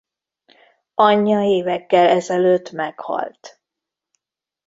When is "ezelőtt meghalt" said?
2.07-3.61